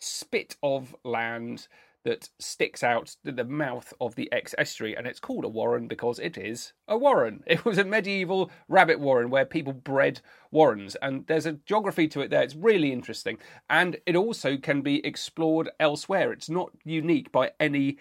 [0.00, 1.68] spit of land
[2.04, 6.18] that sticks out the mouth of the Exe estuary, and it's called a warren because
[6.18, 7.42] it is a warren.
[7.46, 12.20] It was a medieval rabbit warren where people bred warrens, and there's a geography to
[12.20, 12.42] it there.
[12.42, 13.38] It's really interesting,
[13.70, 16.32] and it also can be explored elsewhere.
[16.32, 17.98] It's not unique by any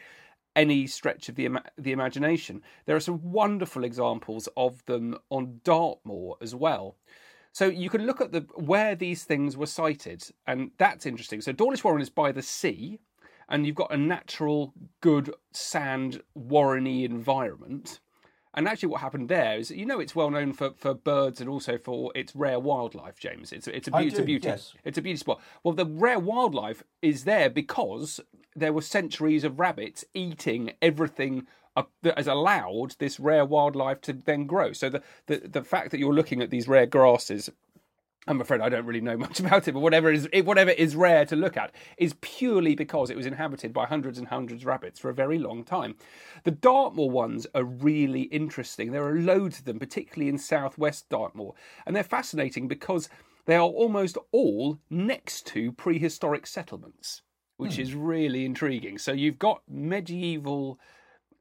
[0.56, 2.62] any stretch of the the imagination.
[2.86, 6.96] There are some wonderful examples of them on Dartmoor as well.
[7.52, 11.42] So you can look at the where these things were sited, and that's interesting.
[11.42, 13.00] So Dawlish Warren is by the sea,
[13.48, 18.00] and you've got a natural, good sand warreny environment.
[18.56, 21.50] And actually, what happened there is, you know, it's well known for, for birds and
[21.50, 23.20] also for its rare wildlife.
[23.20, 24.48] James, it's it's a, it's a beauty.
[24.48, 24.74] yes.
[24.84, 25.42] It's a beauty spot.
[25.64, 28.20] Well, the rare wildlife is there because
[28.56, 31.48] there were centuries of rabbits eating everything
[32.04, 34.74] that has allowed this rare wildlife to then grow.
[34.74, 37.50] So the, the the fact that you're looking at these rare grasses
[38.26, 41.26] I'm afraid I don't really know much about it, but whatever is whatever is rare
[41.26, 45.00] to look at is purely because it was inhabited by hundreds and hundreds of rabbits
[45.00, 45.96] for a very long time.
[46.44, 48.92] The Dartmoor ones are really interesting.
[48.92, 51.54] There are loads of them, particularly in southwest Dartmoor,
[51.86, 53.10] and they're fascinating because
[53.46, 57.22] they are almost all next to prehistoric settlements,
[57.64, 58.98] which is really intriguing.
[58.98, 60.80] So you've got medieval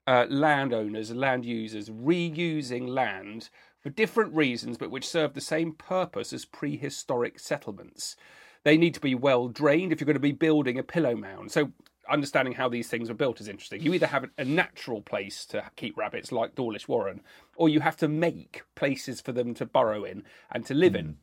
[0.07, 6.33] uh, landowners, land users reusing land for different reasons, but which serve the same purpose
[6.33, 8.17] as prehistoric settlements.
[8.65, 11.51] They need to be well drained if you're going to be building a pillow mound.
[11.51, 11.73] So,
[12.09, 13.81] understanding how these things were built is interesting.
[13.81, 17.21] You either have a natural place to keep rabbits, like Dawlish Warren,
[17.57, 21.17] or you have to make places for them to burrow in and to live in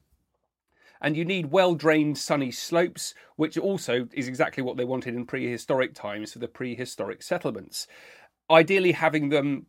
[1.01, 5.25] and you need well drained sunny slopes, which also is exactly what they wanted in
[5.25, 7.87] prehistoric times for the prehistoric settlements.
[8.49, 9.67] Ideally, having them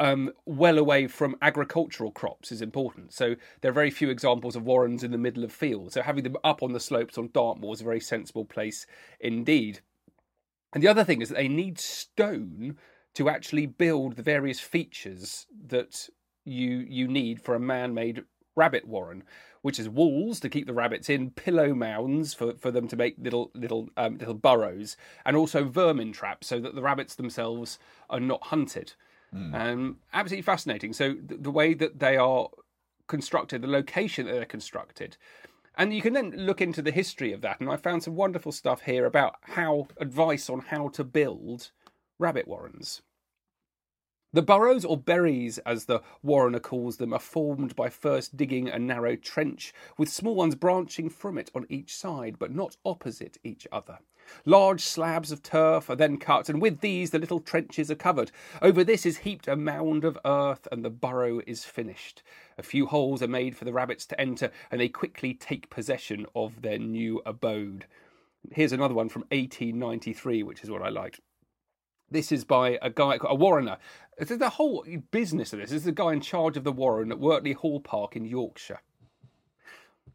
[0.00, 3.12] um, well away from agricultural crops is important.
[3.12, 5.94] So there are very few examples of warrens in the middle of fields.
[5.94, 8.86] So having them up on the slopes on Dartmoor is a very sensible place
[9.20, 9.80] indeed.
[10.72, 12.78] And the other thing is that they need stone
[13.14, 16.08] to actually build the various features that
[16.44, 18.24] you you need for a man-made
[18.56, 19.22] rabbit warren,
[19.62, 23.16] which is walls to keep the rabbits in, pillow mounds for, for them to make
[23.18, 28.20] little little um, little burrows, and also vermin traps so that the rabbits themselves are
[28.20, 28.94] not hunted.
[29.54, 30.92] Um, absolutely fascinating.
[30.92, 32.48] So the, the way that they are
[33.06, 35.16] constructed, the location that they're constructed.
[35.76, 37.60] And you can then look into the history of that.
[37.60, 41.70] And I found some wonderful stuff here about how advice on how to build
[42.18, 43.02] rabbit warrens.
[44.32, 48.78] The burrows, or berries as the warrener calls them, are formed by first digging a
[48.78, 53.66] narrow trench, with small ones branching from it on each side, but not opposite each
[53.72, 53.98] other.
[54.44, 58.30] Large slabs of turf are then cut, and with these the little trenches are covered.
[58.62, 62.22] Over this is heaped a mound of earth, and the burrow is finished.
[62.56, 66.24] A few holes are made for the rabbits to enter, and they quickly take possession
[66.36, 67.86] of their new abode.
[68.52, 71.20] Here's another one from 1893, which is what I liked.
[72.10, 73.78] This is by a guy, a warrener.
[74.18, 75.70] The whole business of this.
[75.70, 78.80] This is the guy in charge of the warren at Wortley Hall Park in Yorkshire.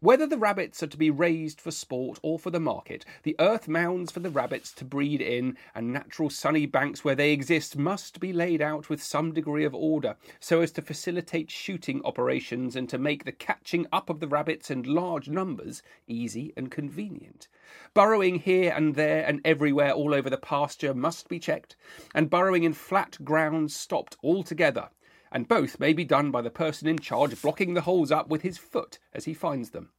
[0.05, 3.67] Whether the rabbits are to be raised for sport or for the market, the earth
[3.67, 8.19] mounds for the rabbits to breed in and natural sunny banks where they exist must
[8.19, 12.87] be laid out with some degree of order so as to facilitate shooting operations and
[12.89, 17.47] to make the catching up of the rabbits in large numbers easy and convenient.
[17.95, 21.75] Burrowing here and there and everywhere all over the pasture must be checked,
[22.13, 24.89] and burrowing in flat ground stopped altogether
[25.31, 28.43] and both may be done by the person in charge blocking the holes up with
[28.43, 29.89] his foot as he finds them.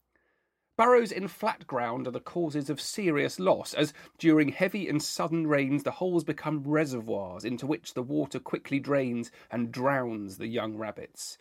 [0.77, 5.47] Burrows in flat ground are the causes of serious loss, as during heavy and sudden
[5.47, 10.77] rains the holes become reservoirs into which the water quickly drains and drowns the young
[10.77, 11.39] rabbits.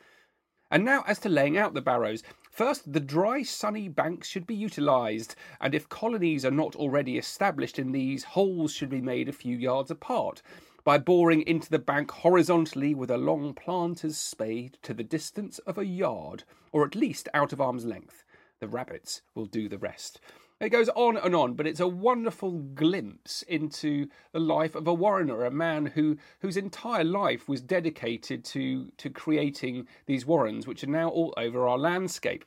[0.71, 2.23] And now, as to laying out the barrows.
[2.49, 7.77] First, the dry, sunny banks should be utilised, and if colonies are not already established
[7.77, 10.41] in these, holes should be made a few yards apart,
[10.85, 15.77] by boring into the bank horizontally with a long planter's spade to the distance of
[15.77, 18.23] a yard, or at least out of arm's length.
[18.59, 20.19] The rabbits will do the rest.
[20.61, 24.93] It goes on and on, but it's a wonderful glimpse into the life of a
[24.93, 30.83] warrener, a man who whose entire life was dedicated to to creating these warrens, which
[30.83, 32.45] are now all over our landscape.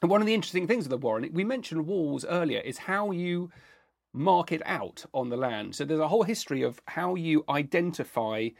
[0.00, 3.10] And one of the interesting things of the warren, we mentioned walls earlier, is how
[3.10, 3.50] you
[4.12, 5.74] mark it out on the land.
[5.74, 8.50] So there's a whole history of how you identify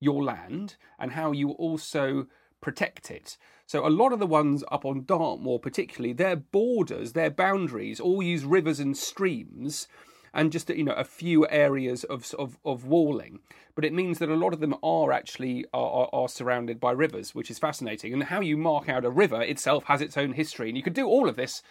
[0.00, 2.26] your land and how you also
[2.60, 3.38] protect it.
[3.72, 8.22] So a lot of the ones up on Dartmoor, particularly, their borders, their boundaries, all
[8.22, 9.88] use rivers and streams,
[10.34, 13.38] and just you know a few areas of of, of walling.
[13.74, 16.90] But it means that a lot of them are actually are, are, are surrounded by
[16.90, 18.12] rivers, which is fascinating.
[18.12, 20.92] And how you mark out a river itself has its own history, and you could
[20.92, 21.62] do all of this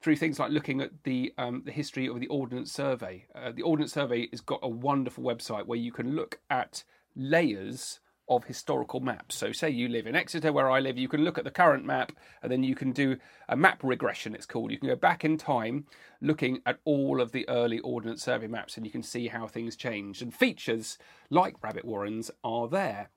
[0.00, 3.26] through things like looking at the um, the history of the Ordnance Survey.
[3.34, 6.82] Uh, the Ordnance Survey has got a wonderful website where you can look at
[7.14, 8.00] layers
[8.36, 9.34] of historical maps.
[9.34, 11.84] So, say you live in Exeter, where I live, you can look at the current
[11.84, 13.16] map, and then you can do
[13.48, 14.34] a map regression.
[14.34, 14.70] It's called.
[14.70, 15.86] You can go back in time,
[16.20, 19.76] looking at all of the early Ordnance Survey maps, and you can see how things
[19.76, 20.22] changed.
[20.22, 20.98] And features
[21.30, 23.10] like rabbit warrens are there.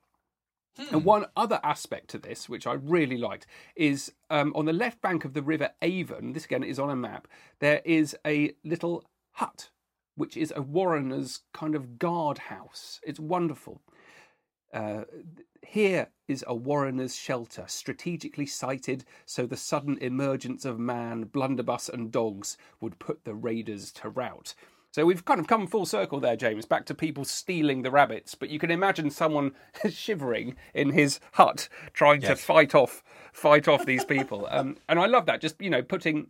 [0.90, 5.00] And one other aspect to this, which I really liked, is um, on the left
[5.00, 7.28] bank of the River Avon, this again is on a map,
[7.60, 9.70] there is a little hut,
[10.16, 13.00] which is a warrener's kind of guard house.
[13.04, 13.80] It's wonderful.
[14.72, 15.04] Uh,
[15.66, 22.12] here is a warrener's shelter, strategically sited so the sudden emergence of man, blunderbuss, and
[22.12, 24.54] dogs would put the raiders to rout.
[24.96, 28.34] So we've kind of come full circle there, James, back to people stealing the rabbits.
[28.34, 29.52] But you can imagine someone
[29.90, 34.48] shivering in his hut trying to fight off, fight off these people.
[34.56, 35.42] Um, and I love that.
[35.42, 36.28] Just you know, putting.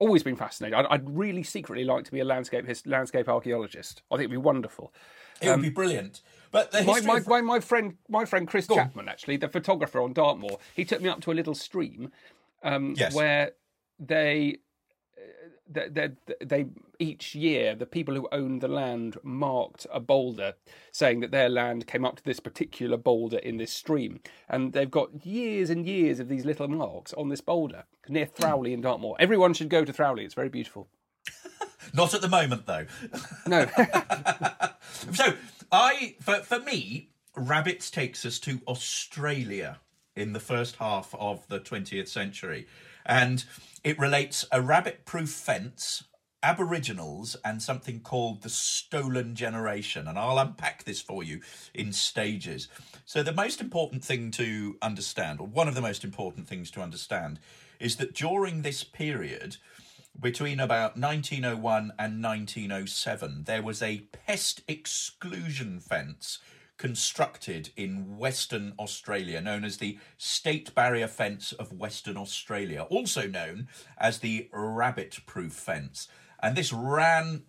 [0.00, 0.74] Always been fascinated.
[0.74, 4.02] I'd, I'd really secretly like to be a landscape landscape archaeologist.
[4.10, 4.92] I think it'd be wonderful.
[5.40, 6.22] It would be brilliant.
[6.52, 8.86] But the My, my, of- my, my friend, my friend Chris Go on.
[8.86, 12.12] Chapman, actually, the photographer on Dartmoor, he took me up to a little stream
[12.62, 13.14] um, Yes.
[13.14, 13.52] where
[13.98, 14.58] they,
[15.68, 16.10] they, they,
[16.44, 16.66] they
[16.98, 20.54] each year the people who owned the land marked a boulder,
[20.92, 24.90] saying that their land came up to this particular boulder in this stream, and they've
[24.90, 29.16] got years and years of these little marks on this boulder near Throwleigh in Dartmoor.
[29.18, 30.88] Everyone should go to Throwleigh; it's very beautiful.
[31.94, 32.86] Not at the moment, though.
[33.46, 33.66] No,
[35.12, 35.34] So
[35.72, 39.80] I, for for me, rabbits takes us to Australia
[40.14, 42.66] in the first half of the 20th century,
[43.06, 43.44] and
[43.82, 46.04] it relates a rabbit-proof fence
[46.42, 50.08] Aboriginals and something called the stolen generation.
[50.08, 51.40] And I'll unpack this for you
[51.72, 52.68] in stages.
[53.04, 56.82] So, the most important thing to understand, or one of the most important things to
[56.82, 57.38] understand,
[57.78, 59.56] is that during this period,
[60.18, 66.38] between about 1901 and 1907, there was a pest exclusion fence
[66.76, 73.68] constructed in Western Australia, known as the State Barrier Fence of Western Australia, also known
[73.98, 76.08] as the Rabbit Proof Fence.
[76.42, 77.44] And this ran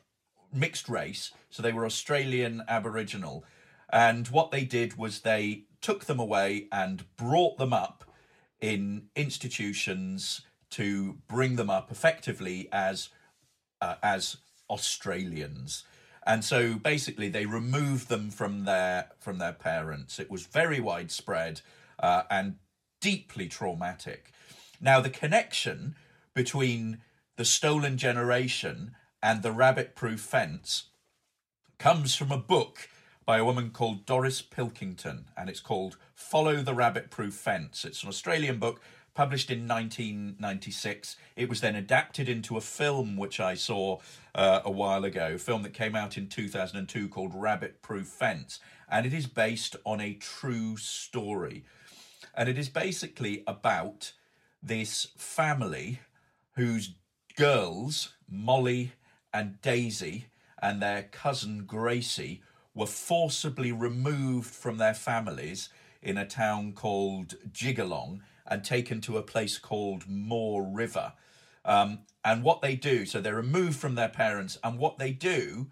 [0.53, 1.31] mixed race.
[1.49, 3.43] So they were Australian Aboriginal.
[3.91, 8.03] And what they did was they took them away and brought them up
[8.61, 10.41] in institutions
[10.71, 13.09] to bring them up effectively as
[13.81, 14.37] uh, as
[14.69, 15.83] Australians.
[16.25, 20.19] And so basically they removed them from their from their parents.
[20.19, 21.61] It was very widespread
[21.99, 22.55] uh, and
[22.99, 24.31] deeply traumatic.
[24.81, 25.95] Now the connection
[26.33, 26.99] between
[27.37, 30.89] the stolen generation and the rabbit proof fence
[31.77, 32.89] comes from a book
[33.27, 37.83] by a woman called Doris Pilkington, and it's called Follow the Rabbit Proof Fence.
[37.83, 38.79] It's an Australian book
[39.13, 41.17] published in 1996.
[41.35, 43.99] It was then adapted into a film which I saw
[44.33, 48.61] uh, a while ago, a film that came out in 2002 called Rabbit Proof Fence,
[48.89, 51.65] and it is based on a true story.
[52.33, 54.13] And it is basically about
[54.63, 55.99] this family
[56.53, 56.93] whose
[57.35, 58.93] girls, Molly
[59.33, 60.27] and Daisy,
[60.61, 62.41] and their cousin Gracie,
[62.77, 65.69] were forcibly removed from their families
[66.01, 71.13] in a town called Jigalong and taken to a place called Moore River.
[71.65, 75.67] Um, and what they do, so they're removed from their parents, and what they do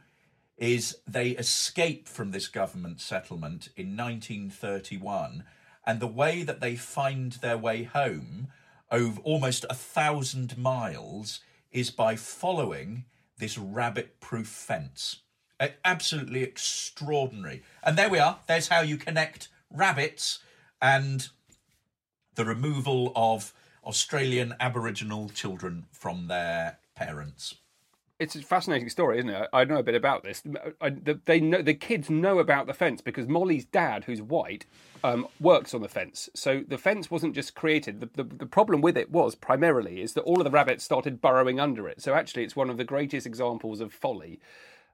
[0.58, 5.44] is they escape from this government settlement in 1931.
[5.86, 8.48] And the way that they find their way home
[8.92, 11.42] over almost a thousand miles
[11.72, 13.06] is by following
[13.38, 15.22] this rabbit proof fence
[15.84, 17.64] absolutely extraordinary.
[17.84, 18.40] And there we are.
[18.48, 20.40] There's how you connect rabbits
[20.82, 21.30] and
[22.36, 23.54] the removal of
[23.86, 27.56] Australian Aboriginal children from their parents.
[28.18, 29.50] It's a fascinating story, isn't it?
[29.52, 30.42] I know a bit about this.
[30.80, 30.90] I,
[31.26, 34.66] they know the kids know about the fence because Molly's dad, who's white,
[35.04, 36.30] um, works on the fence.
[36.34, 38.00] So the fence wasn't just created.
[38.00, 41.20] The, the, the, problem with it was primarily is that all of the rabbits started
[41.20, 42.02] burrowing under it.
[42.02, 44.40] So actually, it's one of the greatest examples of folly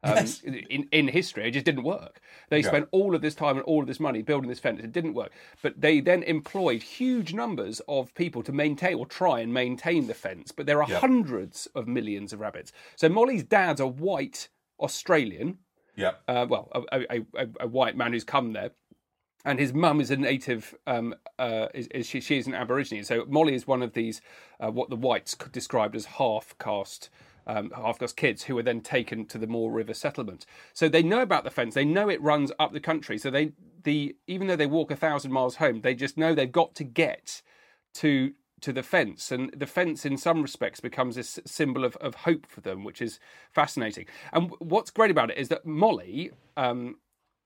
[0.03, 0.41] um, yes.
[0.41, 1.47] in, in history.
[1.47, 2.21] It just didn't work.
[2.49, 2.67] They yeah.
[2.67, 4.81] spent all of this time and all of this money building this fence.
[4.83, 5.31] It didn't work.
[5.61, 10.13] But they then employed huge numbers of people to maintain or try and maintain the
[10.13, 10.51] fence.
[10.51, 12.71] But there are hundreds of millions of rabbits.
[12.95, 14.49] So Molly's dad's a white
[14.79, 15.59] Australian.
[15.95, 16.13] Yeah.
[16.27, 18.71] Uh, well, a, a, a, a white man who's come there
[19.43, 20.75] and his mum is a native.
[20.87, 22.21] Um, uh, is, is, she?
[22.21, 23.03] She is an Aborigine.
[23.03, 24.21] So Molly is one of these,
[24.59, 27.09] uh, what the whites described as half caste
[27.47, 30.45] um, half-caste kids who are then taken to the Moore River settlement.
[30.73, 31.73] So they know about the fence.
[31.73, 33.17] They know it runs up the country.
[33.17, 36.51] So they the even though they walk a thousand miles home, they just know they've
[36.51, 37.41] got to get
[37.95, 42.15] to to the fence and the fence in some respects becomes a symbol of, of
[42.15, 43.19] hope for them which is
[43.51, 46.95] fascinating and what's great about it is that molly um,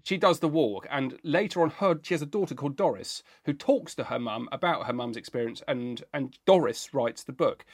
[0.04, 3.54] she does the walk and later on her she has a daughter called doris who
[3.54, 7.66] talks to her mum about her mum's experience and and doris writes the book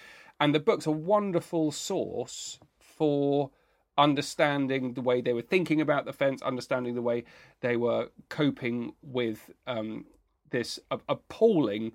[0.42, 3.52] and the book's a wonderful source for
[3.96, 7.24] understanding the way they were thinking about the fence, understanding the way
[7.62, 10.06] they were coping with um,
[10.50, 11.92] this appalling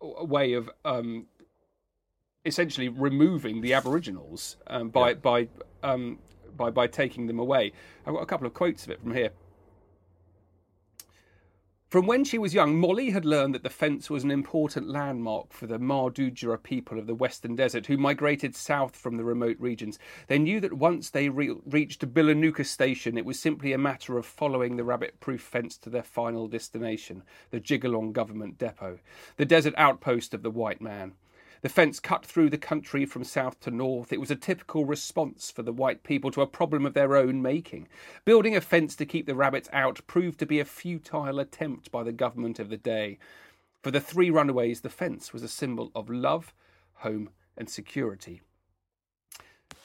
[0.00, 1.26] way of um,
[2.44, 5.14] essentially removing the Aboriginals um, by yeah.
[5.14, 5.48] by
[5.82, 6.18] um,
[6.56, 7.72] by by taking them away.
[8.06, 9.30] I've got a couple of quotes of it from here.
[11.90, 15.52] From when she was young, Molly had learned that the fence was an important landmark
[15.52, 19.98] for the Mardudjara people of the Western Desert who migrated south from the remote regions.
[20.28, 24.24] They knew that once they re- reached Bilanuka station, it was simply a matter of
[24.24, 29.00] following the rabbit proof fence to their final destination, the Jigalong government depot,
[29.36, 31.14] the desert outpost of the white man.
[31.62, 34.12] The fence cut through the country from south to north.
[34.12, 37.42] It was a typical response for the white people to a problem of their own
[37.42, 37.86] making.
[38.24, 42.02] Building a fence to keep the rabbits out proved to be a futile attempt by
[42.02, 43.18] the government of the day.
[43.82, 46.54] For the three runaways, the fence was a symbol of love,
[46.94, 48.40] home, and security.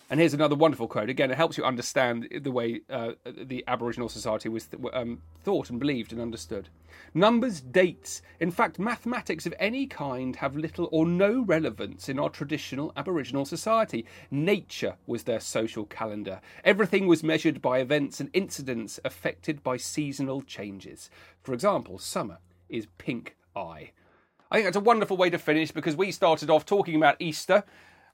[0.08, 1.10] And here's another wonderful quote.
[1.10, 5.72] Again, it helps you understand the way uh, the Aboriginal society was th- um, thought
[5.72, 6.70] and believed and understood.
[7.16, 12.30] Numbers, dates, in fact, mathematics of any kind have little or no relevance in our
[12.30, 14.06] traditional Aboriginal society.
[14.30, 16.40] Nature was their social calendar.
[16.64, 21.10] Everything was measured by events and incidents affected by seasonal changes.
[21.42, 22.38] For example, summer
[22.70, 23.92] is pink eye.
[24.52, 27.64] I think that's a wonderful way to finish because we started off talking about Easter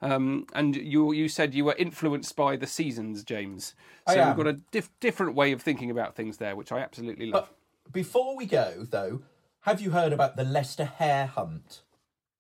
[0.02, 3.76] um, and you you said you were influenced by the seasons, James.
[4.08, 4.28] So I am.
[4.28, 7.50] we've got a dif- different way of thinking about things there, which I absolutely love.
[7.86, 9.22] But before we go, though,
[9.62, 11.82] have you heard about the Leicester Hare Hunt?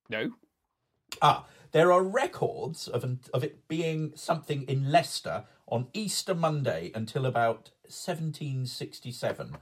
[0.09, 0.31] no,
[1.21, 3.03] Ah, there are records of
[3.33, 9.57] of it being something in Leicester on Easter Monday until about 1767.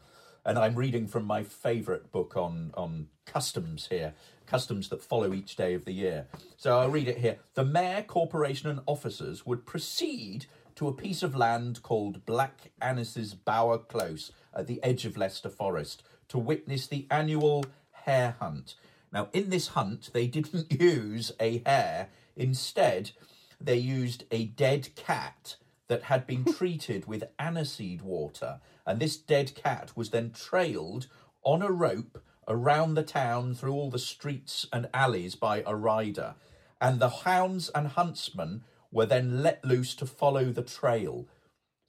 [0.45, 4.13] And I'm reading from my favourite book on, on customs here,
[4.49, 6.27] customs that follow each day of the year.
[6.57, 7.37] So I'll read it here.
[7.53, 13.33] The mayor, corporation, and officers would proceed to a piece of land called Black Annis's
[13.33, 18.75] Bower Close at the edge of Leicester Forest to witness the annual hare hunt.
[19.11, 22.09] Now, in this hunt, they didn't use a hare.
[22.35, 23.11] Instead,
[23.59, 28.61] they used a dead cat that had been treated with aniseed water.
[28.85, 31.07] And this dead cat was then trailed
[31.43, 36.35] on a rope around the town through all the streets and alleys by a rider.
[36.81, 41.27] And the hounds and huntsmen were then let loose to follow the trail.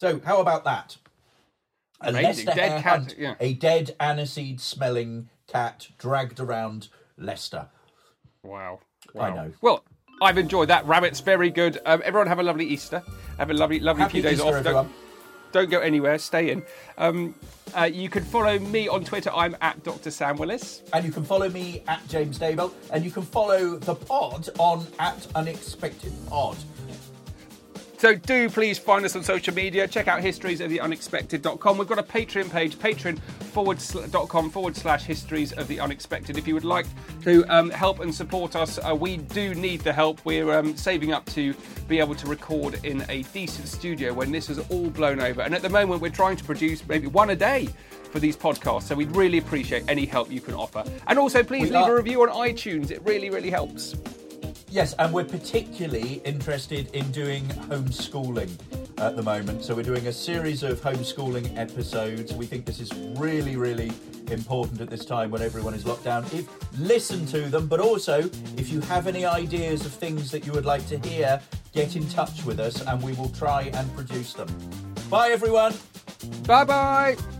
[0.00, 0.98] So, how about that?
[2.02, 2.46] A Amazing.
[2.46, 3.34] Leicester Dead cat, hunt, yeah.
[3.40, 7.68] a dead aniseed smelling cat dragged around Leicester.
[8.42, 8.80] wow,
[9.18, 9.52] I know.
[9.60, 9.84] Well,
[10.22, 10.86] I've enjoyed that.
[10.86, 11.78] Rabbits, very good.
[11.86, 13.02] Um, everyone have a lovely Easter.
[13.38, 14.86] Have a lovely, lovely Happy few days Easter, off.
[15.52, 16.18] Don't go anywhere.
[16.18, 16.62] Stay in.
[16.98, 17.34] Um,
[17.76, 19.30] uh, you can follow me on Twitter.
[19.32, 20.10] I'm at Dr.
[20.10, 20.82] Sam Willis.
[20.92, 24.86] And you can follow me at James Daybell, and you can follow the pod on
[24.98, 26.56] at Unexpected Pod.
[28.00, 29.86] So do please find us on social media.
[29.86, 31.76] Check out histories of the unexpected.com.
[31.76, 33.18] We've got a Patreon page, patreon
[33.52, 36.38] forward sl- dot com forward slash histories of the unexpected.
[36.38, 36.86] If you would like
[37.24, 40.24] to um, help and support us, uh, we do need the help.
[40.24, 41.52] We're um, saving up to
[41.88, 45.42] be able to record in a decent studio when this is all blown over.
[45.42, 47.68] And at the moment, we're trying to produce maybe one a day
[48.10, 48.84] for these podcasts.
[48.84, 50.84] So we'd really appreciate any help you can offer.
[51.06, 52.90] And also, please We leave a review on iTunes.
[52.90, 53.94] It really, really helps.
[54.70, 58.50] Yes, and we're particularly interested in doing homeschooling
[58.98, 59.64] at the moment.
[59.64, 62.32] So we're doing a series of homeschooling episodes.
[62.32, 63.90] We think this is really, really
[64.30, 66.24] important at this time when everyone is locked down.
[66.26, 66.48] If
[66.78, 70.66] listen to them, but also if you have any ideas of things that you would
[70.66, 71.40] like to hear,
[71.72, 74.48] get in touch with us and we will try and produce them.
[75.10, 75.74] Bye everyone.
[76.46, 77.39] Bye bye.